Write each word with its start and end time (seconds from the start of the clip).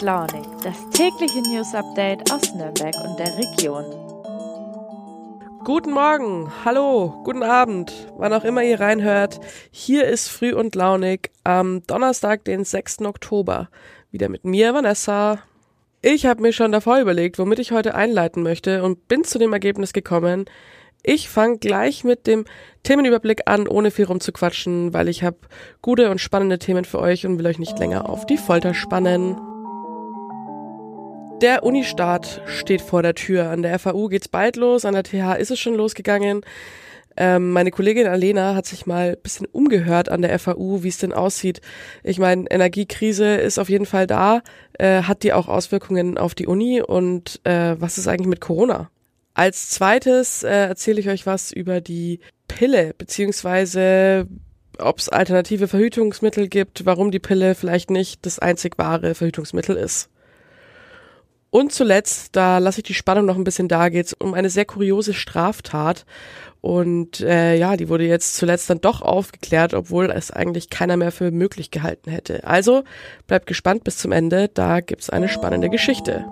Launig, 0.00 0.46
das 0.62 0.76
tägliche 0.90 1.40
News 1.40 1.74
Update 1.74 2.30
aus 2.30 2.54
Nürnberg 2.54 2.94
und 3.04 3.18
der 3.18 3.36
Region. 3.36 3.84
Guten 5.64 5.90
Morgen, 5.90 6.52
hallo, 6.64 7.20
guten 7.24 7.42
Abend, 7.42 7.92
wann 8.16 8.32
auch 8.32 8.44
immer 8.44 8.62
ihr 8.62 8.78
reinhört. 8.78 9.40
Hier 9.72 10.06
ist 10.06 10.28
Früh 10.28 10.54
und 10.54 10.76
Launig 10.76 11.32
am 11.42 11.82
Donnerstag, 11.88 12.44
den 12.44 12.64
6. 12.64 13.02
Oktober. 13.02 13.70
Wieder 14.12 14.28
mit 14.28 14.44
mir, 14.44 14.72
Vanessa. 14.72 15.40
Ich 16.00 16.26
habe 16.26 16.42
mir 16.42 16.52
schon 16.52 16.70
davor 16.70 17.00
überlegt, 17.00 17.40
womit 17.40 17.58
ich 17.58 17.72
heute 17.72 17.96
einleiten 17.96 18.44
möchte 18.44 18.84
und 18.84 19.08
bin 19.08 19.24
zu 19.24 19.38
dem 19.38 19.52
Ergebnis 19.52 19.92
gekommen, 19.92 20.44
ich 21.02 21.28
fange 21.28 21.58
gleich 21.58 22.04
mit 22.04 22.26
dem 22.26 22.44
Themenüberblick 22.82 23.42
an, 23.46 23.66
ohne 23.66 23.90
viel 23.90 24.04
rumzuquatschen, 24.04 24.92
weil 24.92 25.08
ich 25.08 25.22
habe 25.22 25.38
gute 25.80 26.10
und 26.10 26.20
spannende 26.20 26.58
Themen 26.58 26.84
für 26.84 26.98
euch 26.98 27.24
und 27.26 27.38
will 27.38 27.46
euch 27.46 27.58
nicht 27.58 27.78
länger 27.78 28.08
auf 28.08 28.26
die 28.26 28.36
Folter 28.36 28.74
spannen. 28.74 29.36
Der 31.40 31.62
Unistart 31.62 32.42
steht 32.46 32.82
vor 32.82 33.02
der 33.02 33.14
Tür. 33.14 33.50
An 33.50 33.62
der 33.62 33.78
FAU 33.78 34.08
geht's 34.08 34.26
bald 34.26 34.56
los, 34.56 34.84
an 34.84 34.94
der 34.94 35.04
TH 35.04 35.38
ist 35.38 35.52
es 35.52 35.60
schon 35.60 35.76
losgegangen. 35.76 36.40
Ähm, 37.16 37.52
meine 37.52 37.70
Kollegin 37.70 38.08
Alena 38.08 38.56
hat 38.56 38.66
sich 38.66 38.86
mal 38.86 39.16
bisschen 39.16 39.46
umgehört 39.46 40.08
an 40.08 40.22
der 40.22 40.36
FAU, 40.40 40.82
wie 40.82 40.88
es 40.88 40.98
denn 40.98 41.12
aussieht. 41.12 41.60
Ich 42.02 42.18
meine, 42.18 42.50
Energiekrise 42.50 43.36
ist 43.36 43.60
auf 43.60 43.68
jeden 43.68 43.86
Fall 43.86 44.08
da. 44.08 44.42
Äh, 44.78 45.02
hat 45.02 45.22
die 45.22 45.32
auch 45.32 45.46
Auswirkungen 45.46 46.18
auf 46.18 46.34
die 46.34 46.48
Uni 46.48 46.82
und 46.82 47.40
äh, 47.44 47.76
was 47.78 47.98
ist 47.98 48.08
eigentlich 48.08 48.28
mit 48.28 48.40
Corona? 48.40 48.90
Als 49.34 49.70
zweites 49.70 50.42
äh, 50.42 50.48
erzähle 50.48 50.98
ich 50.98 51.08
euch 51.08 51.24
was 51.24 51.52
über 51.52 51.80
die 51.80 52.18
Pille, 52.48 52.94
beziehungsweise 52.98 54.26
ob 54.78 54.98
es 54.98 55.08
alternative 55.08 55.68
Verhütungsmittel 55.68 56.48
gibt, 56.48 56.84
warum 56.84 57.12
die 57.12 57.20
Pille 57.20 57.54
vielleicht 57.54 57.90
nicht 57.90 58.26
das 58.26 58.40
einzig 58.40 58.76
wahre 58.76 59.14
Verhütungsmittel 59.14 59.76
ist. 59.76 60.10
Und 61.50 61.72
zuletzt, 61.72 62.36
da 62.36 62.58
lasse 62.58 62.80
ich 62.80 62.84
die 62.84 62.94
Spannung 62.94 63.24
noch 63.24 63.36
ein 63.36 63.44
bisschen 63.44 63.68
da, 63.68 63.88
geht 63.88 64.06
es 64.06 64.12
um 64.12 64.34
eine 64.34 64.50
sehr 64.50 64.66
kuriose 64.66 65.14
Straftat. 65.14 66.04
Und 66.60 67.20
äh, 67.20 67.56
ja, 67.56 67.76
die 67.76 67.88
wurde 67.88 68.04
jetzt 68.04 68.36
zuletzt 68.36 68.68
dann 68.68 68.80
doch 68.80 69.00
aufgeklärt, 69.00 69.74
obwohl 69.74 70.10
es 70.10 70.30
eigentlich 70.30 70.70
keiner 70.70 70.96
mehr 70.96 71.12
für 71.12 71.30
möglich 71.30 71.70
gehalten 71.70 72.10
hätte. 72.10 72.44
Also 72.44 72.84
bleibt 73.26 73.46
gespannt 73.46 73.84
bis 73.84 73.96
zum 73.98 74.12
Ende, 74.12 74.48
da 74.48 74.80
gibt's 74.80 75.08
eine 75.08 75.28
spannende 75.28 75.70
Geschichte. 75.70 76.26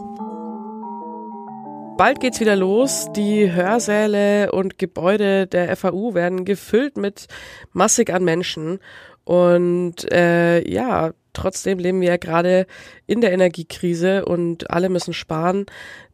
Bald 1.97 2.21
geht's 2.21 2.41
wieder 2.41 2.57
los. 2.57 3.07
Die 3.17 3.51
Hörsäle 3.51 4.53
und 4.53 4.79
Gebäude 4.79 5.47
der 5.47 5.75
FAU 5.77 6.13
werden 6.13 6.45
gefüllt 6.45 6.99
mit 6.99 7.27
massig 7.73 8.13
an 8.13 8.23
Menschen. 8.23 8.81
Und 9.27 10.11
äh, 10.13 10.67
ja, 10.71 11.11
trotzdem 11.33 11.81
leben 11.81 12.01
wir 12.01 12.11
ja 12.11 12.17
gerade 12.17 12.67
in 13.09 13.21
der 13.21 13.33
Energiekrise 13.33 14.25
und 14.25 14.71
alle 14.71 14.89
müssen 14.89 15.13
sparen. 15.13 15.67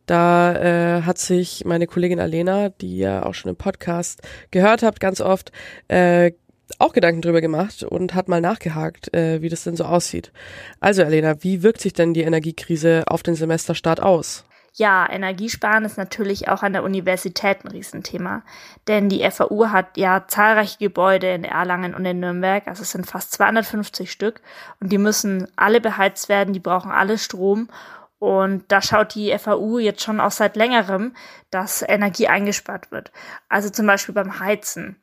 Da 0.07 0.55
äh, 0.55 1.03
hat 1.03 1.19
sich 1.19 1.67
meine 1.67 1.87
Kollegin 1.87 2.19
Alena, 2.19 2.71
die 2.71 2.97
ihr 2.97 3.27
auch 3.27 3.35
schon 3.35 3.51
im 3.51 3.57
Podcast 3.57 4.23
gehört 4.51 4.83
habt, 4.83 4.99
ganz 4.99 5.21
oft, 5.21 5.53
äh, 5.89 6.33
auch 6.79 6.95
Gedanken 6.95 7.21
drüber 7.21 7.43
gemacht 7.43 7.83
und 7.83 8.15
hat 8.15 8.29
mal 8.29 8.41
nachgehakt, 8.41 9.13
äh, 9.15 9.43
wie 9.43 9.51
das 9.51 9.65
denn 9.65 9.77
so 9.77 9.85
aussieht. 9.85 10.33
Also 10.81 11.05
Alena, 11.05 11.45
wie 11.45 11.63
wirkt 11.63 11.83
sich 11.83 11.93
denn 11.93 12.15
die 12.15 12.23
Energiekrise 12.23 13.05
auf 13.09 13.23
den 13.23 13.35
Semesterstart 13.35 14.03
aus? 14.03 14.47
Ja, 14.75 15.07
Energiesparen 15.09 15.85
ist 15.85 15.99
natürlich 15.99 16.49
auch 16.49 16.63
an 16.63 16.73
der 16.73 16.83
Universität 16.83 17.63
ein 17.63 17.69
Riesenthema. 17.69 18.43
Denn 18.89 19.11
die 19.11 19.29
FAU 19.31 19.69
hat 19.69 19.99
ja 19.99 20.27
zahlreiche 20.27 20.79
Gebäude 20.79 21.35
in 21.35 21.45
Erlangen 21.45 21.95
und 21.95 22.07
in 22.07 22.21
Nürnberg, 22.21 22.67
also 22.67 22.83
es 22.83 22.93
sind 22.93 23.07
fast 23.07 23.33
250 23.33 24.11
Stück 24.11 24.41
und 24.81 24.91
die 24.91 24.99
müssen 24.99 25.47
alle 25.57 25.81
beheizt 25.81 26.31
werden, 26.31 26.55
die 26.55 26.61
brauchen 26.61 26.91
alle 26.91 27.19
Strom. 27.19 27.69
Und 28.19 28.65
da 28.69 28.81
schaut 28.81 29.15
die 29.15 29.37
FAU 29.37 29.79
jetzt 29.79 30.03
schon 30.03 30.21
auch 30.21 30.31
seit 30.31 30.57
längerem, 30.57 31.15
dass 31.51 31.83
Energie 31.87 32.29
eingespart 32.29 32.91
wird. 32.93 33.13
Also 33.49 33.69
zum 33.69 33.87
Beispiel 33.87 34.15
beim 34.15 34.39
Heizen. 34.39 34.97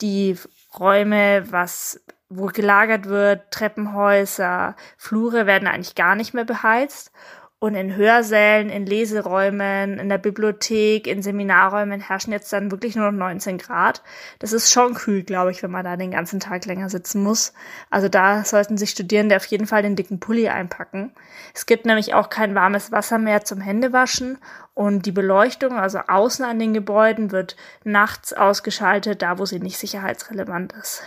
Die 0.00 0.36
Räume, 0.78 1.44
was 1.52 2.00
wo 2.30 2.46
gelagert 2.46 3.06
wird, 3.06 3.50
Treppenhäuser, 3.50 4.76
Flure 4.96 5.46
werden 5.46 5.68
eigentlich 5.68 5.94
gar 5.94 6.14
nicht 6.14 6.34
mehr 6.34 6.44
beheizt. 6.44 7.12
Und 7.60 7.74
in 7.74 7.96
Hörsälen, 7.96 8.70
in 8.70 8.86
Leseräumen, 8.86 9.98
in 9.98 10.08
der 10.08 10.18
Bibliothek, 10.18 11.08
in 11.08 11.22
Seminarräumen 11.22 12.00
herrschen 12.00 12.32
jetzt 12.32 12.52
dann 12.52 12.70
wirklich 12.70 12.94
nur 12.94 13.10
noch 13.10 13.18
19 13.18 13.58
Grad. 13.58 14.00
Das 14.38 14.52
ist 14.52 14.70
schon 14.70 14.94
kühl, 14.94 15.24
glaube 15.24 15.50
ich, 15.50 15.60
wenn 15.64 15.72
man 15.72 15.84
da 15.84 15.96
den 15.96 16.12
ganzen 16.12 16.38
Tag 16.38 16.66
länger 16.66 16.88
sitzen 16.88 17.20
muss. 17.20 17.52
Also 17.90 18.08
da 18.08 18.44
sollten 18.44 18.78
sich 18.78 18.90
Studierende 18.90 19.34
auf 19.34 19.44
jeden 19.46 19.66
Fall 19.66 19.82
den 19.82 19.96
dicken 19.96 20.20
Pulli 20.20 20.48
einpacken. 20.48 21.12
Es 21.52 21.66
gibt 21.66 21.84
nämlich 21.84 22.14
auch 22.14 22.28
kein 22.28 22.54
warmes 22.54 22.92
Wasser 22.92 23.18
mehr 23.18 23.44
zum 23.44 23.60
Händewaschen 23.60 24.38
und 24.78 25.06
die 25.06 25.12
Beleuchtung, 25.12 25.76
also 25.76 25.98
außen 26.06 26.44
an 26.44 26.60
den 26.60 26.72
Gebäuden, 26.72 27.32
wird 27.32 27.56
nachts 27.82 28.32
ausgeschaltet, 28.32 29.22
da 29.22 29.36
wo 29.40 29.44
sie 29.44 29.58
nicht 29.58 29.76
sicherheitsrelevant 29.76 30.72
ist. 30.74 31.02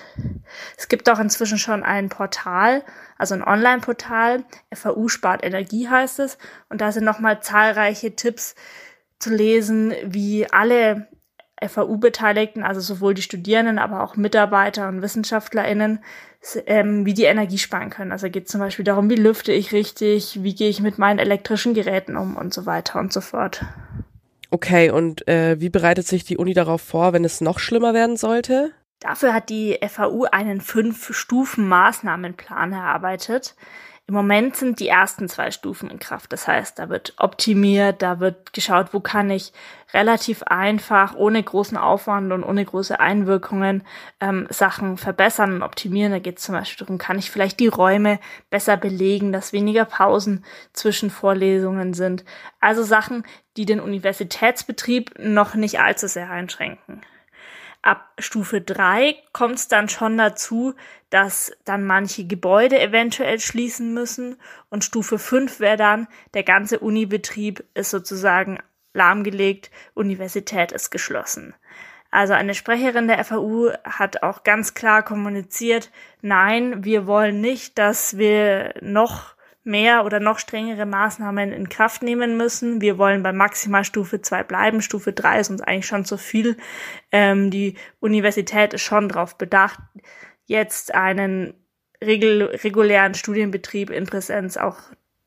Es 0.77 0.89
gibt 0.89 1.09
auch 1.09 1.19
inzwischen 1.19 1.57
schon 1.57 1.81
ein 1.81 2.09
Portal, 2.09 2.83
also 3.17 3.33
ein 3.33 3.41
Online-Portal, 3.41 4.43
FAU 4.73 5.07
spart 5.07 5.45
Energie 5.45 5.87
heißt 5.87 6.19
es, 6.19 6.37
und 6.67 6.81
da 6.81 6.91
sind 6.91 7.05
nochmal 7.05 7.41
zahlreiche 7.41 8.13
Tipps 8.13 8.55
zu 9.19 9.29
lesen, 9.33 9.93
wie 10.03 10.51
alle 10.51 11.07
FAU-Beteiligten, 11.61 12.63
also 12.63 12.81
sowohl 12.81 13.13
die 13.13 13.21
Studierenden, 13.21 13.79
aber 13.79 14.03
auch 14.03 14.15
Mitarbeiter 14.15 14.87
und 14.87 15.01
WissenschaftlerInnen, 15.01 15.99
ähm, 16.65 17.05
wie 17.05 17.13
die 17.13 17.25
Energie 17.25 17.57
sparen 17.57 17.89
können. 17.89 18.11
Also 18.11 18.29
geht 18.29 18.49
zum 18.49 18.59
Beispiel 18.59 18.85
darum, 18.85 19.09
wie 19.09 19.15
lüfte 19.15 19.53
ich 19.53 19.71
richtig, 19.71 20.43
wie 20.43 20.55
gehe 20.55 20.69
ich 20.69 20.81
mit 20.81 20.97
meinen 20.97 21.19
elektrischen 21.19 21.73
Geräten 21.73 22.17
um 22.17 22.35
und 22.35 22.53
so 22.53 22.65
weiter 22.65 22.99
und 22.99 23.13
so 23.13 23.21
fort. 23.21 23.63
Okay, 24.49 24.91
und 24.91 25.25
äh, 25.27 25.61
wie 25.61 25.69
bereitet 25.69 26.07
sich 26.07 26.25
die 26.25 26.37
Uni 26.37 26.53
darauf 26.53 26.81
vor, 26.81 27.13
wenn 27.13 27.23
es 27.23 27.39
noch 27.41 27.59
schlimmer 27.59 27.93
werden 27.93 28.17
sollte? 28.17 28.71
Dafür 28.99 29.33
hat 29.33 29.49
die 29.49 29.79
FAU 29.87 30.25
einen 30.31 30.61
Fünf-Stufen-Maßnahmenplan 30.61 32.73
erarbeitet. 32.73 33.55
Im 34.11 34.17
Moment 34.17 34.57
sind 34.57 34.81
die 34.81 34.89
ersten 34.89 35.29
zwei 35.29 35.51
Stufen 35.51 35.89
in 35.89 35.97
Kraft. 35.97 36.33
Das 36.33 36.45
heißt, 36.45 36.77
da 36.77 36.89
wird 36.89 37.13
optimiert, 37.15 38.01
da 38.01 38.19
wird 38.19 38.51
geschaut, 38.51 38.93
wo 38.93 38.99
kann 38.99 39.29
ich 39.29 39.53
relativ 39.93 40.43
einfach, 40.43 41.15
ohne 41.15 41.41
großen 41.41 41.77
Aufwand 41.77 42.33
und 42.33 42.43
ohne 42.43 42.65
große 42.65 42.99
Einwirkungen 42.99 43.83
ähm, 44.19 44.47
Sachen 44.49 44.97
verbessern 44.97 45.53
und 45.53 45.63
optimieren. 45.63 46.11
Da 46.11 46.19
geht 46.19 46.39
es 46.39 46.43
zum 46.43 46.55
Beispiel 46.55 46.85
darum, 46.85 46.97
kann 46.97 47.19
ich 47.19 47.31
vielleicht 47.31 47.61
die 47.61 47.69
Räume 47.69 48.19
besser 48.49 48.75
belegen, 48.75 49.31
dass 49.31 49.53
weniger 49.53 49.85
Pausen 49.85 50.43
zwischen 50.73 51.09
Vorlesungen 51.09 51.93
sind. 51.93 52.25
Also 52.59 52.83
Sachen, 52.83 53.23
die 53.55 53.65
den 53.65 53.79
Universitätsbetrieb 53.79 55.19
noch 55.19 55.55
nicht 55.55 55.79
allzu 55.79 56.09
sehr 56.09 56.29
einschränken. 56.29 56.99
Ab 57.83 58.13
Stufe 58.19 58.61
drei 58.61 59.15
kommt 59.33 59.55
es 59.55 59.67
dann 59.67 59.89
schon 59.89 60.17
dazu, 60.17 60.75
dass 61.09 61.51
dann 61.65 61.83
manche 61.83 62.25
Gebäude 62.25 62.79
eventuell 62.79 63.39
schließen 63.39 63.93
müssen. 63.93 64.37
Und 64.69 64.83
Stufe 64.83 65.17
fünf 65.17 65.59
wäre 65.59 65.77
dann, 65.77 66.07
der 66.35 66.43
ganze 66.43 66.79
Unibetrieb 66.79 67.63
ist 67.73 67.89
sozusagen 67.89 68.59
lahmgelegt, 68.93 69.71
Universität 69.95 70.71
ist 70.71 70.91
geschlossen. 70.91 71.55
Also 72.11 72.33
eine 72.33 72.53
Sprecherin 72.53 73.07
der 73.07 73.23
FAU 73.23 73.71
hat 73.85 74.21
auch 74.21 74.43
ganz 74.43 74.73
klar 74.73 75.01
kommuniziert, 75.01 75.91
nein, 76.21 76.83
wir 76.83 77.07
wollen 77.07 77.39
nicht, 77.39 77.77
dass 77.79 78.17
wir 78.17 78.73
noch 78.81 79.33
mehr 79.63 80.05
oder 80.05 80.19
noch 80.19 80.39
strengere 80.39 80.85
Maßnahmen 80.85 81.51
in 81.51 81.69
Kraft 81.69 82.01
nehmen 82.01 82.35
müssen. 82.35 82.81
Wir 82.81 82.97
wollen 82.97 83.21
bei 83.21 83.31
Maximalstufe 83.31 84.21
2 84.21 84.43
bleiben. 84.43 84.81
Stufe 84.81 85.13
3 85.13 85.39
ist 85.39 85.49
uns 85.49 85.61
eigentlich 85.61 85.85
schon 85.85 86.05
zu 86.05 86.17
viel. 86.17 86.57
Ähm, 87.11 87.51
die 87.51 87.75
Universität 87.99 88.73
ist 88.73 88.81
schon 88.81 89.09
darauf 89.09 89.37
bedacht, 89.37 89.79
jetzt 90.45 90.95
einen 90.95 91.53
regul 92.03 92.43
regulären 92.63 93.13
Studienbetrieb 93.13 93.91
in 93.91 94.05
Präsenz 94.05 94.57
auch 94.57 94.77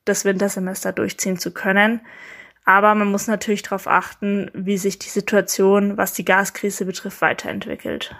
das 0.03 0.25
Wintersemester 0.25 0.91
durchziehen 0.91 1.37
zu 1.37 1.51
können. 1.51 2.01
Aber 2.65 2.93
man 2.95 3.09
muss 3.09 3.27
natürlich 3.27 3.61
darauf 3.61 3.87
achten, 3.87 4.49
wie 4.53 4.77
sich 4.77 4.99
die 4.99 5.09
Situation, 5.09 5.97
was 5.97 6.13
die 6.13 6.25
Gaskrise 6.25 6.85
betrifft, 6.85 7.21
weiterentwickelt. 7.21 8.15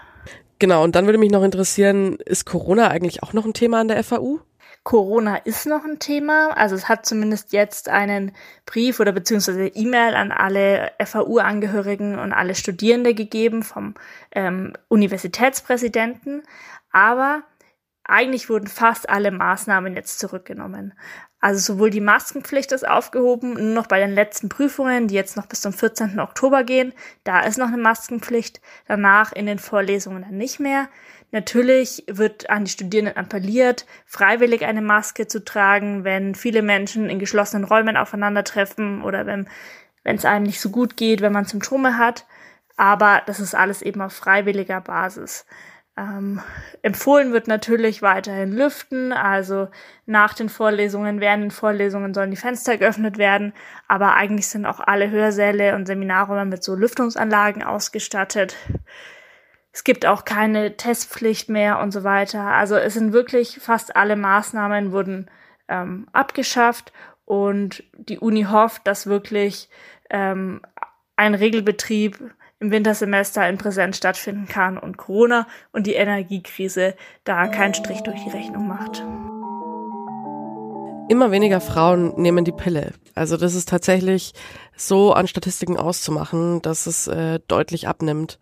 Genau, 0.58 0.82
und 0.84 0.94
dann 0.94 1.04
würde 1.04 1.18
mich 1.18 1.30
noch 1.32 1.42
interessieren, 1.42 2.16
ist 2.24 2.46
Corona 2.46 2.88
eigentlich 2.88 3.22
auch 3.22 3.32
noch 3.32 3.44
ein 3.44 3.52
Thema 3.52 3.80
an 3.80 3.88
der 3.88 4.02
FAU? 4.02 4.40
Corona 4.86 5.38
ist 5.38 5.66
noch 5.66 5.84
ein 5.84 5.98
Thema. 5.98 6.56
Also 6.56 6.76
es 6.76 6.88
hat 6.88 7.06
zumindest 7.06 7.52
jetzt 7.52 7.88
einen 7.88 8.30
Brief 8.66 9.00
oder 9.00 9.10
beziehungsweise 9.10 9.66
E-Mail 9.66 10.14
an 10.14 10.30
alle 10.30 10.92
FAU-Angehörigen 11.04 12.16
und 12.16 12.32
alle 12.32 12.54
Studierende 12.54 13.12
gegeben 13.12 13.64
vom 13.64 13.94
ähm, 14.30 14.74
Universitätspräsidenten. 14.86 16.44
Aber 16.92 17.42
eigentlich 18.04 18.48
wurden 18.48 18.68
fast 18.68 19.10
alle 19.10 19.32
Maßnahmen 19.32 19.96
jetzt 19.96 20.20
zurückgenommen. 20.20 20.94
Also 21.40 21.74
sowohl 21.74 21.90
die 21.90 22.00
Maskenpflicht 22.00 22.70
ist 22.70 22.86
aufgehoben, 22.86 23.54
nur 23.54 23.74
noch 23.74 23.88
bei 23.88 23.98
den 23.98 24.12
letzten 24.12 24.48
Prüfungen, 24.48 25.08
die 25.08 25.16
jetzt 25.16 25.36
noch 25.36 25.46
bis 25.46 25.62
zum 25.62 25.72
14. 25.72 26.20
Oktober 26.20 26.62
gehen, 26.62 26.92
da 27.24 27.40
ist 27.40 27.58
noch 27.58 27.68
eine 27.68 27.76
Maskenpflicht, 27.76 28.60
danach 28.86 29.32
in 29.32 29.46
den 29.46 29.58
Vorlesungen 29.58 30.22
dann 30.22 30.36
nicht 30.36 30.60
mehr. 30.60 30.88
Natürlich 31.32 32.04
wird 32.08 32.48
an 32.50 32.64
die 32.64 32.70
Studierenden 32.70 33.16
appelliert, 33.16 33.84
freiwillig 34.06 34.64
eine 34.64 34.82
Maske 34.82 35.26
zu 35.26 35.44
tragen, 35.44 36.04
wenn 36.04 36.34
viele 36.34 36.62
Menschen 36.62 37.10
in 37.10 37.18
geschlossenen 37.18 37.64
Räumen 37.64 37.96
aufeinandertreffen 37.96 39.02
oder 39.02 39.26
wenn 39.26 39.48
wenn 40.06 40.16
es 40.16 40.24
einem 40.24 40.44
nicht 40.44 40.60
so 40.60 40.70
gut 40.70 40.96
geht, 40.96 41.20
wenn 41.20 41.32
man 41.32 41.46
Symptome 41.46 41.98
hat. 41.98 42.26
Aber 42.76 43.22
das 43.26 43.40
ist 43.40 43.56
alles 43.56 43.82
eben 43.82 44.00
auf 44.00 44.12
freiwilliger 44.12 44.80
Basis. 44.80 45.46
Ähm, 45.98 46.40
empfohlen 46.82 47.32
wird 47.32 47.48
natürlich 47.48 48.02
weiterhin 48.02 48.52
Lüften, 48.52 49.12
also 49.12 49.68
nach 50.04 50.34
den 50.34 50.48
Vorlesungen, 50.48 51.20
während 51.20 51.42
den 51.42 51.50
Vorlesungen 51.50 52.14
sollen 52.14 52.30
die 52.30 52.36
Fenster 52.36 52.76
geöffnet 52.76 53.18
werden, 53.18 53.52
aber 53.88 54.14
eigentlich 54.14 54.46
sind 54.46 54.64
auch 54.64 54.78
alle 54.78 55.10
Hörsäle 55.10 55.74
und 55.74 55.86
Seminarräume 55.86 56.44
mit 56.44 56.62
so 56.62 56.76
Lüftungsanlagen 56.76 57.64
ausgestattet. 57.64 58.54
Es 59.76 59.84
gibt 59.84 60.06
auch 60.06 60.24
keine 60.24 60.78
Testpflicht 60.78 61.50
mehr 61.50 61.80
und 61.80 61.92
so 61.92 62.02
weiter. 62.02 62.40
Also 62.40 62.76
es 62.76 62.94
sind 62.94 63.12
wirklich 63.12 63.58
fast 63.60 63.94
alle 63.94 64.16
Maßnahmen 64.16 64.90
wurden 64.90 65.28
ähm, 65.68 66.08
abgeschafft 66.14 66.94
und 67.26 67.84
die 67.92 68.18
Uni 68.18 68.44
hofft, 68.44 68.86
dass 68.86 69.06
wirklich 69.06 69.68
ähm, 70.08 70.62
ein 71.16 71.34
Regelbetrieb 71.34 72.18
im 72.58 72.70
Wintersemester 72.70 73.46
in 73.46 73.58
Präsenz 73.58 73.98
stattfinden 73.98 74.48
kann 74.48 74.78
und 74.78 74.96
Corona 74.96 75.46
und 75.72 75.86
die 75.86 75.92
Energiekrise 75.92 76.94
da 77.24 77.46
keinen 77.46 77.74
Strich 77.74 78.00
durch 78.00 78.24
die 78.24 78.30
Rechnung 78.30 78.66
macht. 78.66 79.04
Immer 81.10 81.30
weniger 81.30 81.60
Frauen 81.60 82.14
nehmen 82.16 82.46
die 82.46 82.52
Pille. 82.52 82.94
Also 83.14 83.36
das 83.36 83.54
ist 83.54 83.68
tatsächlich 83.68 84.32
so 84.74 85.12
an 85.12 85.28
Statistiken 85.28 85.76
auszumachen, 85.76 86.62
dass 86.62 86.86
es 86.86 87.08
äh, 87.08 87.40
deutlich 87.46 87.88
abnimmt. 87.88 88.38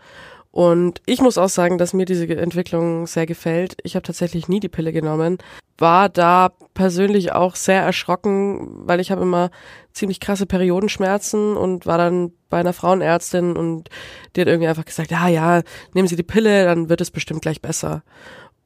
Und 0.55 1.03
ich 1.05 1.21
muss 1.21 1.37
auch 1.37 1.49
sagen, 1.49 1.79
dass 1.79 1.95
mir 1.95 2.05
diese 2.05 2.29
Entwicklung 2.29 3.09
sehr 3.09 3.27
gefällt. 3.27 3.77
Ich 3.83 3.97
habe 3.97 4.05
tatsächlich 4.05 4.47
nie 4.47 4.61
die 4.61 4.69
Pille 4.69 4.93
genommen. 4.93 5.39
War 5.79 6.09
da 6.09 6.53
persönlich 6.75 7.33
auch 7.33 7.57
sehr 7.57 7.83
erschrocken, 7.83 8.87
weil 8.87 9.01
ich 9.01 9.11
habe 9.11 9.23
immer 9.23 9.51
ziemlich 9.93 10.21
krasse 10.21 10.47
Periodenschmerzen 10.47 11.57
und 11.57 11.87
war 11.87 11.99
dann 11.99 12.31
bei 12.51 12.59
einer 12.61 12.73
Frauenärztin 12.73 13.57
und 13.57 13.91
die 14.37 14.43
hat 14.43 14.47
irgendwie 14.47 14.69
einfach 14.69 14.85
gesagt, 14.85 15.11
ja, 15.11 15.27
ja, 15.27 15.63
nehmen 15.93 16.07
Sie 16.07 16.15
die 16.15 16.23
Pille, 16.23 16.67
dann 16.67 16.89
wird 16.89 17.01
es 17.01 17.11
bestimmt 17.11 17.43
gleich 17.43 17.61
besser. 17.61 18.05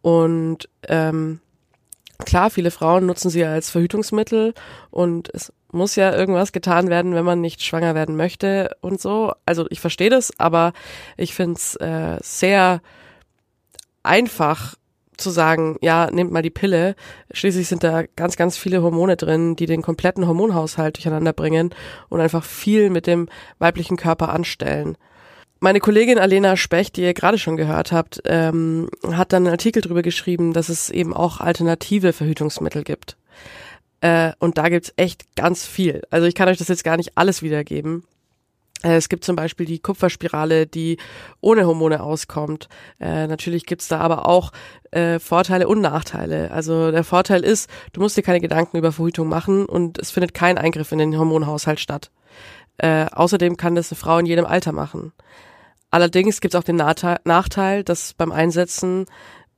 Und 0.03 0.69
ähm, 0.89 1.41
klar, 2.27 2.51
viele 2.51 2.71
Frauen 2.71 3.07
nutzen 3.07 3.31
sie 3.31 3.47
als 3.47 3.71
Verhütungsmittel 3.71 4.53
und 4.91 5.31
es 5.33 5.55
muss 5.71 5.97
ja 5.97 6.15
irgendwas 6.15 6.53
getan 6.53 6.89
werden, 6.89 7.15
wenn 7.15 7.25
man 7.25 7.41
nicht 7.41 7.63
schwanger 7.63 7.95
werden 7.95 8.17
möchte 8.17 8.77
und 8.81 9.01
so. 9.01 9.33
Also 9.47 9.67
ich 9.71 9.81
verstehe 9.81 10.11
das, 10.11 10.33
aber 10.39 10.73
ich 11.17 11.35
finde 11.35 11.55
es 11.55 11.77
äh, 11.77 12.19
sehr 12.23 12.81
einfach 14.03 14.77
zu 15.19 15.31
sagen, 15.31 15.77
ja, 15.83 16.09
nehmt 16.11 16.31
mal 16.31 16.43
die 16.43 16.51
Pille. 16.51 16.95
Schließlich 17.33 17.69
sind 17.69 17.83
da 17.83 18.05
ganz, 18.17 18.37
ganz 18.37 18.57
viele 18.57 18.83
Hormone 18.83 19.17
drin, 19.17 19.57
die 19.57 19.67
den 19.67 19.83
kompletten 19.83 20.27
Hormonhaushalt 20.27 20.97
durcheinander 20.97 21.33
bringen 21.33 21.75
und 22.09 22.21
einfach 22.21 22.45
viel 22.45 22.89
mit 22.89 23.07
dem 23.07 23.29
weiblichen 23.59 23.97
Körper 23.97 24.31
anstellen. 24.31 24.97
Meine 25.61 25.81
Kollegin 25.81 26.21
Alena 26.21 26.57
Specht, 26.57 26.97
die 26.97 27.03
ihr 27.03 27.15
gerade 27.15 27.37
schon 27.37 27.57
gehört 27.57 27.91
habt, 27.91 28.23
ähm, 28.27 28.89
hat 29.11 29.33
dann 29.33 29.45
einen 29.45 29.53
Artikel 29.53 29.83
drüber 29.83 30.03
geschrieben, 30.03 30.53
dass 30.53 30.69
es 30.69 30.89
eben 30.89 31.13
auch 31.13 31.41
alternative 31.41 32.13
Verhütungsmittel 32.13 32.85
gibt. 32.85 33.17
Äh, 34.01 34.33
und 34.39 34.59
da 34.59 34.69
gibt's 34.69 34.93
echt 34.97 35.35
ganz 35.37 35.67
viel. 35.67 36.03
Also 36.11 36.27
ich 36.27 36.35
kann 36.35 36.49
euch 36.49 36.59
das 36.59 36.69
jetzt 36.69 36.85
gar 36.85 36.97
nicht 36.97 37.13
alles 37.17 37.43
wiedergeben. 37.43 38.05
Äh, 38.83 38.97
es 38.97 39.09
gibt 39.09 39.25
zum 39.25 39.37
Beispiel 39.37 39.67
die 39.67 39.81
Kupferspirale, 39.81 40.67
die 40.67 40.99
ohne 41.41 41.67
Hormone 41.67 42.03
auskommt. 42.03 42.69
Äh, 43.01 43.27
natürlich 43.27 43.67
gibt's 43.67 43.89
da 43.89 43.99
aber 43.99 44.29
auch 44.29 44.53
äh, 44.91 45.19
Vorteile 45.19 45.69
und 45.69 45.81
Nachteile. 45.81 46.51
Also 46.53 46.91
der 46.91 47.05
Vorteil 47.05 47.45
ist, 47.45 47.69
du 47.93 48.01
musst 48.01 48.17
dir 48.17 48.23
keine 48.23 48.41
Gedanken 48.41 48.77
über 48.77 48.93
Verhütung 48.93 49.29
machen 49.29 49.67
und 49.67 49.99
es 49.99 50.11
findet 50.11 50.35
kein 50.35 50.59
Eingriff 50.59 50.93
in 50.93 50.99
den 50.99 51.19
Hormonhaushalt 51.19 51.81
statt. 51.81 52.11
Außerdem 52.81 53.57
kann 53.57 53.75
das 53.75 53.91
eine 53.91 53.99
Frau 53.99 54.19
in 54.19 54.27
jedem 54.27 54.47
Alter 54.47 54.71
machen. 54.71 55.11
Allerdings 55.91 56.41
gibt's 56.41 56.55
auch 56.55 56.63
den 56.63 56.77
Nachteil, 56.77 57.83
dass 57.83 58.15
beim 58.15 58.31
Einsetzen 58.31 59.07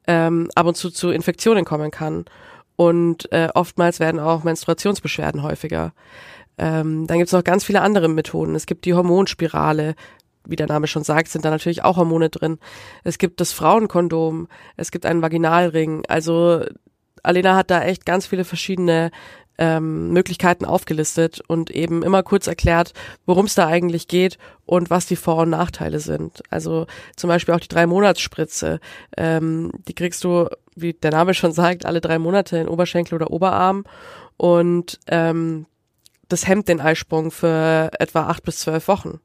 ähm, 0.06 0.48
ab 0.54 0.64
und 0.64 0.74
zu 0.74 0.88
zu 0.88 1.10
Infektionen 1.10 1.66
kommen 1.66 1.90
kann 1.90 2.24
und 2.80 3.30
äh, 3.30 3.50
oftmals 3.54 4.00
werden 4.00 4.18
auch 4.18 4.42
Menstruationsbeschwerden 4.42 5.42
häufiger. 5.42 5.92
Ähm, 6.56 7.06
dann 7.06 7.18
gibt 7.18 7.26
es 7.26 7.34
noch 7.34 7.44
ganz 7.44 7.62
viele 7.62 7.82
andere 7.82 8.08
Methoden. 8.08 8.54
Es 8.54 8.64
gibt 8.64 8.86
die 8.86 8.94
Hormonspirale, 8.94 9.94
wie 10.46 10.56
der 10.56 10.66
Name 10.66 10.86
schon 10.86 11.04
sagt, 11.04 11.28
sind 11.28 11.44
da 11.44 11.50
natürlich 11.50 11.84
auch 11.84 11.98
Hormone 11.98 12.30
drin. 12.30 12.58
Es 13.04 13.18
gibt 13.18 13.42
das 13.42 13.52
Frauenkondom, 13.52 14.48
es 14.78 14.90
gibt 14.90 15.04
einen 15.04 15.20
Vaginalring. 15.20 16.04
Also 16.08 16.64
Alena 17.22 17.54
hat 17.54 17.70
da 17.70 17.82
echt 17.82 18.06
ganz 18.06 18.24
viele 18.24 18.44
verschiedene 18.44 19.10
ähm, 19.58 20.12
Möglichkeiten 20.12 20.64
aufgelistet 20.64 21.40
und 21.46 21.70
eben 21.70 22.02
immer 22.02 22.22
kurz 22.22 22.46
erklärt, 22.46 22.92
worum 23.26 23.46
es 23.46 23.54
da 23.54 23.66
eigentlich 23.66 24.08
geht 24.08 24.38
und 24.64 24.90
was 24.90 25.06
die 25.06 25.16
Vor- 25.16 25.42
und 25.42 25.50
Nachteile 25.50 26.00
sind. 26.00 26.42
Also 26.50 26.86
zum 27.16 27.28
Beispiel 27.28 27.54
auch 27.54 27.60
die 27.60 27.68
drei 27.68 27.86
Monatsspritze. 27.86 28.80
Ähm, 29.16 29.70
die 29.86 29.94
kriegst 29.94 30.24
du, 30.24 30.48
wie 30.74 30.94
der 30.94 31.10
Name 31.10 31.34
schon 31.34 31.52
sagt, 31.52 31.84
alle 31.84 32.00
drei 32.00 32.18
Monate 32.18 32.56
in 32.56 32.68
Oberschenkel 32.68 33.14
oder 33.14 33.30
Oberarm 33.30 33.84
und 34.36 34.98
ähm, 35.06 35.66
das 36.28 36.46
hemmt 36.46 36.68
den 36.68 36.80
Eisprung 36.80 37.30
für 37.30 37.90
etwa 37.98 38.26
acht 38.26 38.44
bis 38.44 38.60
zwölf 38.60 38.88
Wochen. 38.88 39.20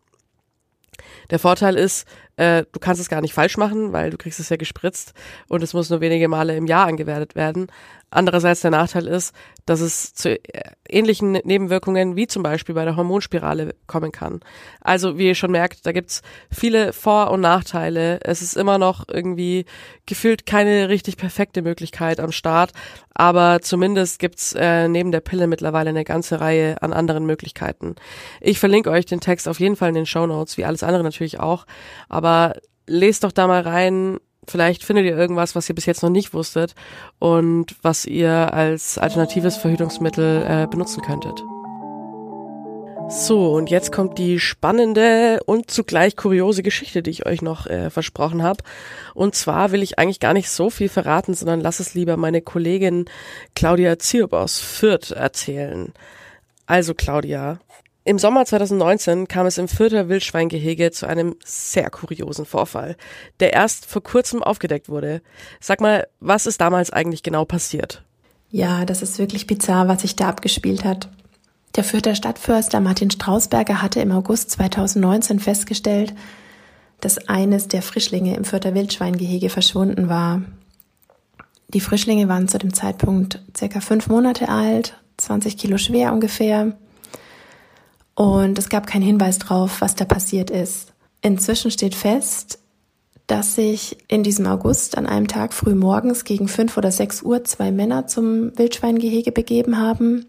Der 1.29 1.39
Vorteil 1.39 1.75
ist, 1.75 2.07
äh, 2.37 2.63
du 2.71 2.79
kannst 2.79 3.01
es 3.01 3.09
gar 3.09 3.21
nicht 3.21 3.33
falsch 3.33 3.57
machen, 3.57 3.93
weil 3.93 4.09
du 4.09 4.17
kriegst 4.17 4.39
es 4.39 4.49
ja 4.49 4.57
gespritzt 4.57 5.13
und 5.47 5.63
es 5.63 5.73
muss 5.73 5.89
nur 5.89 6.01
wenige 6.01 6.27
Male 6.27 6.55
im 6.55 6.67
Jahr 6.67 6.87
angewendet 6.87 7.35
werden. 7.35 7.67
Andererseits 8.11 8.61
der 8.61 8.71
Nachteil 8.71 9.07
ist, 9.07 9.35
dass 9.65 9.81
es 9.81 10.13
zu 10.13 10.31
äh, 10.31 10.39
ähnlichen 10.87 11.33
Nebenwirkungen 11.33 12.15
wie 12.15 12.27
zum 12.27 12.43
Beispiel 12.43 12.75
bei 12.75 12.85
der 12.85 12.95
Hormonspirale 12.95 13.75
kommen 13.87 14.11
kann. 14.11 14.39
Also 14.79 15.17
wie 15.17 15.27
ihr 15.27 15.35
schon 15.35 15.51
merkt, 15.51 15.85
da 15.85 15.91
gibt's 15.91 16.21
viele 16.49 16.93
Vor- 16.93 17.31
und 17.31 17.41
Nachteile. 17.41 18.19
Es 18.21 18.41
ist 18.41 18.55
immer 18.55 18.77
noch 18.77 19.05
irgendwie 19.09 19.65
gefühlt 20.05 20.45
keine 20.45 20.87
richtig 20.87 21.17
perfekte 21.17 21.61
Möglichkeit 21.61 22.19
am 22.19 22.31
Start, 22.31 22.71
aber 23.13 23.59
zumindest 23.61 24.19
gibt's 24.19 24.53
äh, 24.53 24.87
neben 24.87 25.11
der 25.11 25.21
Pille 25.21 25.47
mittlerweile 25.47 25.89
eine 25.89 26.03
ganze 26.03 26.39
Reihe 26.39 26.81
an 26.81 26.93
anderen 26.93 27.25
Möglichkeiten. 27.25 27.95
Ich 28.39 28.59
verlinke 28.59 28.91
euch 28.91 29.05
den 29.05 29.19
Text 29.19 29.47
auf 29.47 29.59
jeden 29.59 29.75
Fall 29.75 29.89
in 29.89 29.95
den 29.95 30.05
Show 30.05 30.27
Notes, 30.27 30.57
wie 30.57 30.65
alles 30.65 30.83
andere 30.83 31.03
natürlich 31.03 31.39
auch, 31.39 31.65
aber 32.07 32.24
lest 32.87 33.23
doch 33.23 33.31
da 33.31 33.47
mal 33.47 33.61
rein, 33.61 34.19
Vielleicht 34.47 34.83
findet 34.83 35.05
ihr 35.05 35.17
irgendwas, 35.17 35.55
was 35.55 35.67
ihr 35.69 35.75
bis 35.75 35.85
jetzt 35.85 36.03
noch 36.03 36.09
nicht 36.09 36.33
wusstet 36.33 36.75
und 37.19 37.75
was 37.81 38.05
ihr 38.05 38.53
als 38.53 38.97
alternatives 38.97 39.57
Verhütungsmittel 39.57 40.45
äh, 40.47 40.67
benutzen 40.67 41.01
könntet. 41.01 41.43
So, 43.07 43.53
und 43.53 43.69
jetzt 43.69 43.91
kommt 43.91 44.17
die 44.17 44.39
spannende 44.39 45.39
und 45.45 45.69
zugleich 45.69 46.15
kuriose 46.15 46.63
Geschichte, 46.63 47.03
die 47.03 47.11
ich 47.11 47.25
euch 47.27 47.43
noch 47.43 47.67
äh, 47.67 47.91
versprochen 47.91 48.41
habe. 48.41 48.63
Und 49.13 49.35
zwar 49.35 49.71
will 49.71 49.83
ich 49.83 49.99
eigentlich 49.99 50.19
gar 50.19 50.33
nicht 50.33 50.49
so 50.49 50.71
viel 50.71 50.89
verraten, 50.89 51.35
sondern 51.35 51.61
lass 51.61 51.79
es 51.79 51.93
lieber 51.93 52.17
meine 52.17 52.41
Kollegin 52.41 53.05
Claudia 53.55 53.99
Ziob 53.99 54.33
aus 54.33 54.59
Fürth 54.59 55.11
erzählen. 55.11 55.93
Also 56.65 56.95
Claudia, 56.95 57.59
im 58.05 58.19
Sommer 58.19 58.45
2019 58.45 59.27
kam 59.27 59.47
es 59.47 59.57
im 59.57 59.67
Fürther 59.67 60.07
Wildschweingehege 60.07 60.91
zu 60.91 61.07
einem 61.07 61.35
sehr 61.43 61.89
kuriosen 61.89 62.45
Vorfall, 62.45 62.97
der 63.39 63.53
erst 63.53 63.87
vor 63.87 64.03
kurzem 64.03 64.43
aufgedeckt 64.43 64.89
wurde. 64.89 65.23
Sag 65.59 65.81
mal, 65.81 66.07
was 66.19 66.45
ist 66.45 66.61
damals 66.61 66.91
eigentlich 66.91 67.23
genau 67.23 67.45
passiert? 67.45 68.03
Ja, 68.51 68.85
das 68.85 69.01
ist 69.01 69.17
wirklich 69.17 69.47
bizarr, 69.47 69.87
was 69.87 70.03
sich 70.03 70.15
da 70.15 70.29
abgespielt 70.29 70.85
hat. 70.85 71.09
Der 71.75 71.83
Fürther 71.83 72.13
Stadtförster 72.13 72.79
Martin 72.79 73.09
Strausberger 73.09 73.81
hatte 73.81 74.01
im 74.01 74.11
August 74.11 74.51
2019 74.51 75.39
festgestellt, 75.39 76.13
dass 77.01 77.27
eines 77.27 77.67
der 77.69 77.81
Frischlinge 77.81 78.35
im 78.35 78.45
Fürther 78.45 78.75
Wildschweingehege 78.75 79.49
verschwunden 79.49 80.09
war. 80.09 80.43
Die 81.69 81.81
Frischlinge 81.81 82.27
waren 82.27 82.47
zu 82.47 82.59
dem 82.59 82.71
Zeitpunkt 82.71 83.41
circa 83.57 83.79
fünf 83.79 84.07
Monate 84.07 84.47
alt, 84.47 84.95
20 85.17 85.57
Kilo 85.57 85.79
schwer 85.79 86.13
ungefähr 86.13 86.77
und 88.15 88.57
es 88.57 88.69
gab 88.69 88.87
keinen 88.87 89.03
Hinweis 89.03 89.39
drauf, 89.39 89.81
was 89.81 89.95
da 89.95 90.05
passiert 90.05 90.49
ist. 90.49 90.93
Inzwischen 91.21 91.69
steht 91.69 91.95
fest, 91.95 92.59
dass 93.27 93.55
sich 93.55 93.97
in 94.07 94.23
diesem 94.23 94.45
August 94.45 94.97
an 94.97 95.05
einem 95.05 95.27
Tag 95.27 95.53
früh 95.53 95.75
morgens 95.75 96.23
gegen 96.23 96.47
fünf 96.47 96.77
oder 96.77 96.91
sechs 96.91 97.21
Uhr 97.21 97.43
zwei 97.43 97.71
Männer 97.71 98.07
zum 98.07 98.57
Wildschweingehege 98.57 99.31
begeben 99.31 99.77
haben. 99.77 100.27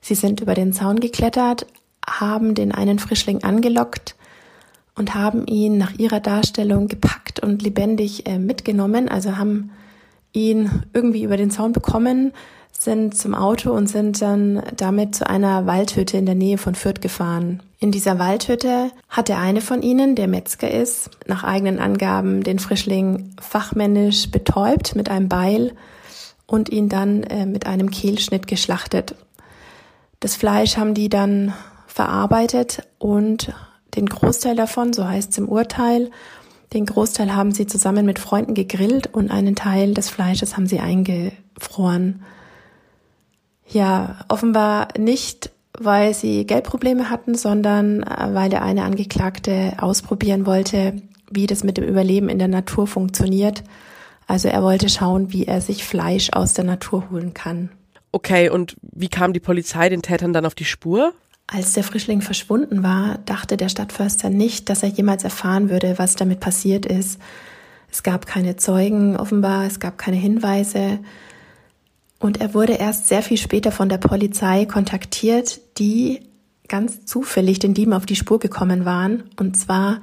Sie 0.00 0.14
sind 0.14 0.40
über 0.40 0.54
den 0.54 0.72
Zaun 0.72 1.00
geklettert, 1.00 1.66
haben 2.06 2.54
den 2.54 2.72
einen 2.72 2.98
Frischling 2.98 3.44
angelockt 3.44 4.16
und 4.96 5.14
haben 5.14 5.46
ihn 5.46 5.78
nach 5.78 5.92
ihrer 5.98 6.20
Darstellung 6.20 6.88
gepackt 6.88 7.40
und 7.40 7.62
lebendig 7.62 8.26
äh, 8.26 8.38
mitgenommen, 8.38 9.08
also 9.08 9.36
haben 9.36 9.70
ihn 10.32 10.82
irgendwie 10.92 11.22
über 11.22 11.36
den 11.36 11.50
Zaun 11.50 11.72
bekommen, 11.72 12.32
sind 12.72 13.16
zum 13.16 13.34
Auto 13.34 13.72
und 13.72 13.88
sind 13.88 14.22
dann 14.22 14.62
damit 14.76 15.14
zu 15.14 15.28
einer 15.28 15.66
Waldhütte 15.66 16.16
in 16.16 16.26
der 16.26 16.34
Nähe 16.34 16.56
von 16.56 16.74
Fürth 16.74 17.00
gefahren. 17.00 17.62
In 17.78 17.92
dieser 17.92 18.18
Waldhütte 18.18 18.90
hat 19.08 19.28
der 19.28 19.38
eine 19.38 19.60
von 19.60 19.82
ihnen, 19.82 20.14
der 20.14 20.28
Metzger 20.28 20.70
ist, 20.70 21.10
nach 21.26 21.44
eigenen 21.44 21.78
Angaben 21.78 22.42
den 22.42 22.58
Frischling 22.58 23.34
fachmännisch 23.40 24.30
betäubt 24.30 24.96
mit 24.96 25.10
einem 25.10 25.28
Beil 25.28 25.74
und 26.46 26.68
ihn 26.68 26.88
dann 26.88 27.22
äh, 27.24 27.46
mit 27.46 27.66
einem 27.66 27.90
Kehlschnitt 27.90 28.46
geschlachtet. 28.46 29.14
Das 30.20 30.36
Fleisch 30.36 30.76
haben 30.76 30.94
die 30.94 31.08
dann 31.08 31.54
verarbeitet 31.86 32.86
und 32.98 33.52
den 33.94 34.06
Großteil 34.06 34.56
davon, 34.56 34.92
so 34.92 35.06
heißt 35.06 35.32
es 35.32 35.38
im 35.38 35.48
Urteil, 35.48 36.10
den 36.72 36.86
Großteil 36.86 37.34
haben 37.34 37.52
sie 37.52 37.66
zusammen 37.66 38.06
mit 38.06 38.18
Freunden 38.18 38.54
gegrillt 38.54 39.12
und 39.12 39.30
einen 39.30 39.56
Teil 39.56 39.92
des 39.94 40.08
Fleisches 40.08 40.56
haben 40.56 40.66
sie 40.66 40.78
eingefroren. 40.78 42.22
Ja, 43.70 44.16
offenbar 44.28 44.88
nicht, 44.98 45.50
weil 45.78 46.12
sie 46.14 46.44
Geldprobleme 46.44 47.08
hatten, 47.08 47.34
sondern 47.34 48.02
äh, 48.02 48.34
weil 48.34 48.50
der 48.50 48.62
eine 48.62 48.82
Angeklagte 48.82 49.74
ausprobieren 49.78 50.46
wollte, 50.46 51.00
wie 51.30 51.46
das 51.46 51.64
mit 51.64 51.76
dem 51.76 51.84
Überleben 51.84 52.28
in 52.28 52.38
der 52.38 52.48
Natur 52.48 52.86
funktioniert. 52.86 53.62
Also 54.26 54.48
er 54.48 54.62
wollte 54.62 54.88
schauen, 54.88 55.32
wie 55.32 55.46
er 55.46 55.60
sich 55.60 55.84
Fleisch 55.84 56.30
aus 56.32 56.54
der 56.54 56.64
Natur 56.64 57.10
holen 57.10 57.34
kann. 57.34 57.70
Okay, 58.12 58.48
und 58.50 58.76
wie 58.82 59.08
kam 59.08 59.32
die 59.32 59.40
Polizei 59.40 59.88
den 59.88 60.02
Tätern 60.02 60.32
dann 60.32 60.46
auf 60.46 60.54
die 60.54 60.64
Spur? 60.64 61.12
Als 61.46 61.72
der 61.72 61.84
Frischling 61.84 62.22
verschwunden 62.22 62.82
war, 62.82 63.18
dachte 63.24 63.56
der 63.56 63.68
Stadtförster 63.68 64.30
nicht, 64.30 64.68
dass 64.68 64.82
er 64.82 64.88
jemals 64.88 65.24
erfahren 65.24 65.68
würde, 65.68 65.98
was 65.98 66.16
damit 66.16 66.40
passiert 66.40 66.86
ist. 66.86 67.20
Es 67.90 68.02
gab 68.02 68.26
keine 68.26 68.56
Zeugen 68.56 69.16
offenbar, 69.16 69.66
es 69.66 69.80
gab 69.80 69.98
keine 69.98 70.16
Hinweise. 70.16 71.00
Und 72.20 72.40
er 72.40 72.54
wurde 72.54 72.74
erst 72.74 73.08
sehr 73.08 73.22
viel 73.22 73.38
später 73.38 73.72
von 73.72 73.88
der 73.88 73.98
Polizei 73.98 74.66
kontaktiert, 74.66 75.60
die 75.78 76.20
ganz 76.68 77.04
zufällig 77.04 77.58
den 77.58 77.74
Dieben 77.74 77.92
auf 77.92 78.06
die 78.06 78.14
Spur 78.14 78.38
gekommen 78.38 78.84
waren. 78.84 79.24
Und 79.36 79.56
zwar 79.56 80.00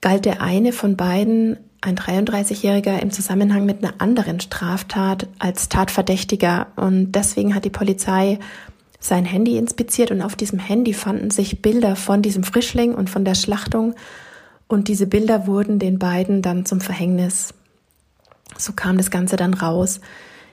galt 0.00 0.24
der 0.24 0.40
eine 0.40 0.72
von 0.72 0.96
beiden, 0.96 1.58
ein 1.82 1.96
33-Jähriger, 1.96 2.98
im 3.00 3.10
Zusammenhang 3.10 3.66
mit 3.66 3.84
einer 3.84 4.00
anderen 4.00 4.40
Straftat 4.40 5.28
als 5.38 5.68
Tatverdächtiger. 5.68 6.68
Und 6.76 7.12
deswegen 7.12 7.54
hat 7.54 7.66
die 7.66 7.70
Polizei 7.70 8.38
sein 9.00 9.26
Handy 9.26 9.58
inspiziert 9.58 10.12
und 10.12 10.22
auf 10.22 10.36
diesem 10.36 10.60
Handy 10.60 10.94
fanden 10.94 11.30
sich 11.30 11.60
Bilder 11.60 11.96
von 11.96 12.22
diesem 12.22 12.44
Frischling 12.44 12.94
und 12.94 13.10
von 13.10 13.24
der 13.24 13.34
Schlachtung 13.34 13.94
und 14.72 14.88
diese 14.88 15.06
Bilder 15.06 15.46
wurden 15.46 15.78
den 15.78 15.98
beiden 15.98 16.40
dann 16.40 16.64
zum 16.64 16.80
Verhängnis. 16.80 17.52
So 18.56 18.72
kam 18.72 18.96
das 18.96 19.10
Ganze 19.10 19.36
dann 19.36 19.52
raus. 19.52 20.00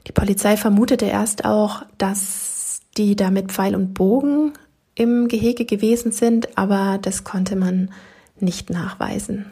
Die 0.09 0.13
Polizei 0.13 0.57
vermutete 0.57 1.05
erst 1.05 1.45
auch, 1.45 1.83
dass 1.99 2.81
die 2.97 3.15
da 3.15 3.29
mit 3.29 3.51
Pfeil 3.51 3.75
und 3.75 3.93
Bogen 3.93 4.53
im 4.95 5.27
Gehege 5.27 5.65
gewesen 5.65 6.11
sind, 6.11 6.57
aber 6.57 6.97
das 6.99 7.23
konnte 7.23 7.55
man 7.55 7.91
nicht 8.39 8.71
nachweisen. 8.71 9.45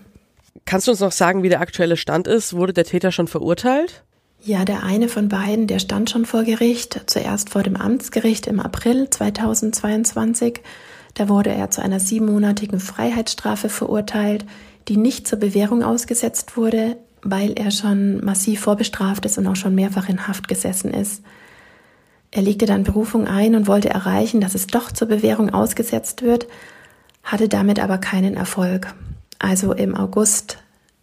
Kannst 0.66 0.88
du 0.88 0.92
uns 0.92 1.00
noch 1.00 1.12
sagen, 1.12 1.44
wie 1.44 1.50
der 1.50 1.62
aktuelle 1.62 1.96
Stand 1.96 2.28
ist? 2.28 2.56
Wurde 2.56 2.74
der 2.74 2.86
Täter 2.86 3.12
schon 3.12 3.28
verurteilt? 3.28 4.04
Ja, 4.42 4.66
der 4.66 4.84
eine 4.84 5.10
von 5.10 5.30
beiden, 5.30 5.68
der 5.68 5.78
stand 5.78 6.10
schon 6.10 6.26
vor 6.26 6.44
Gericht, 6.44 7.04
zuerst 7.06 7.52
vor 7.52 7.62
dem 7.62 7.76
Amtsgericht 7.76 8.48
im 8.48 8.60
April 8.60 9.12
2022. 9.12 10.62
Da 11.14 11.30
wurde 11.30 11.52
er 11.52 11.70
zu 11.70 11.84
einer 11.84 12.00
siebenmonatigen 12.00 12.80
Freiheitsstrafe 12.80 13.70
verurteilt, 13.70 14.44
die 14.88 14.98
nicht 14.98 15.28
zur 15.28 15.38
Bewährung 15.38 15.84
ausgesetzt 15.84 16.58
wurde, 16.58 16.98
weil 17.22 17.54
er 17.54 17.72
schon 17.72 18.24
massiv 18.24 18.62
vorbestraft 18.62 19.26
ist 19.26 19.38
und 19.38 19.48
auch 19.48 19.56
schon 19.56 19.76
mehrfach 19.76 20.10
in 20.10 20.28
Haft 20.28 20.48
gesessen 20.48 20.94
ist. 20.94 21.24
Er 22.32 22.42
legte 22.42 22.66
dann 22.66 22.84
Berufung 22.84 23.28
ein 23.28 23.56
und 23.56 23.68
wollte 23.68 23.90
erreichen, 23.90 24.42
dass 24.42 24.56
es 24.56 24.68
doch 24.68 24.92
zur 24.92 25.08
Bewährung 25.08 25.50
ausgesetzt 25.50 26.22
wird, 26.22 26.48
hatte 27.24 27.48
damit 27.48 27.80
aber 27.80 27.98
keinen 27.98 28.36
Erfolg. 28.36 28.94
Also 29.40 29.74
im 29.74 29.96
August 29.96 30.58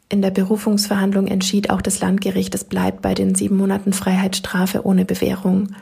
in 0.08 0.22
der 0.22 0.30
Berufungsverhandlung 0.30 1.26
entschied 1.26 1.70
auch 1.70 1.80
das 1.80 2.00
Landgericht, 2.00 2.54
es 2.54 2.64
bleibt 2.64 3.02
bei 3.02 3.14
den 3.14 3.34
sieben 3.34 3.56
Monaten 3.56 3.92
Freiheitsstrafe 3.92 4.86
ohne 4.86 5.04
Bewährung. 5.04 5.74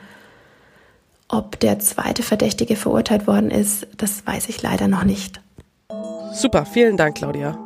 Ob 1.27 1.59
der 1.59 1.79
zweite 1.79 2.23
Verdächtige 2.23 2.75
verurteilt 2.75 3.27
worden 3.27 3.51
ist, 3.51 3.87
das 3.97 4.25
weiß 4.25 4.49
ich 4.49 4.61
leider 4.61 4.87
noch 4.87 5.03
nicht. 5.03 5.41
Super, 6.33 6.65
vielen 6.65 6.97
Dank, 6.97 7.15
Claudia. 7.15 7.57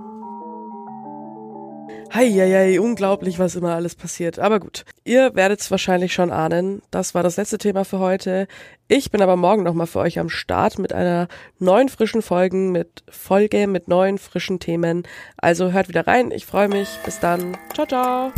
Heieiei, 2.18 2.82
unglaublich, 2.82 3.38
was 3.38 3.56
immer 3.56 3.76
alles 3.76 3.94
passiert. 3.94 4.40
Aber 4.40 4.60
gut, 4.60 4.86
ihr 5.04 5.36
werdet 5.36 5.60
es 5.60 5.70
wahrscheinlich 5.70 6.14
schon 6.14 6.32
ahnen. 6.32 6.82
Das 6.90 7.14
war 7.14 7.22
das 7.22 7.38
letzte 7.38 7.60
Thema 7.60 7.86
für 7.86 8.00
heute. 8.00 8.48
Ich 8.88 9.12
bin 9.12 9.22
aber 9.22 9.36
morgen 9.36 9.62
nochmal 9.62 9.86
für 9.86 10.00
euch 10.00 10.18
am 10.18 10.30
Start 10.30 10.80
mit 10.80 10.94
einer 10.94 11.28
neuen 11.60 11.90
frischen 11.90 12.24
Folgen, 12.24 12.72
mit 12.72 13.04
Folge, 13.08 13.68
mit 13.68 13.88
neuen 13.88 14.18
frischen 14.18 14.60
Themen. 14.60 15.04
Also 15.38 15.72
hört 15.72 15.90
wieder 15.90 16.08
rein. 16.08 16.32
Ich 16.32 16.48
freue 16.48 16.70
mich. 16.70 16.90
Bis 17.06 17.20
dann. 17.20 17.56
Ciao, 17.76 17.86
ciao. 17.86 18.32